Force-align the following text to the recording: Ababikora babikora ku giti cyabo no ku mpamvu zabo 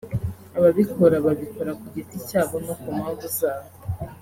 Ababikora 0.57 1.15
babikora 1.25 1.71
ku 1.79 1.85
giti 1.95 2.17
cyabo 2.27 2.55
no 2.65 2.73
ku 2.81 2.87
mpamvu 2.97 3.25
zabo 3.37 3.69